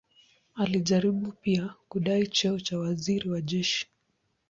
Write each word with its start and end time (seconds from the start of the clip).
Alijaribu 0.55 1.31
pia 1.31 1.73
kudai 1.89 2.27
cheo 2.27 2.59
cha 2.59 2.77
waziri 2.79 3.29
wa 3.29 3.41
jeshi. 3.41 3.87